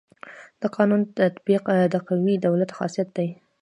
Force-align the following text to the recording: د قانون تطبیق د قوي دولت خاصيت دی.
د 0.61 0.63
قانون 0.75 1.01
تطبیق 1.17 1.63
د 1.93 1.95
قوي 2.07 2.35
دولت 2.45 2.69
خاصيت 2.77 3.09
دی. 3.17 3.29